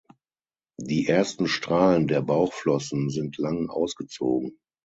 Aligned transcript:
Die 0.79 1.07
ersten 1.07 1.45
Strahlen 1.47 2.07
der 2.07 2.23
Bauchflossen 2.23 3.11
sind 3.11 3.37
lang 3.37 3.69
ausgezogen. 3.69 4.57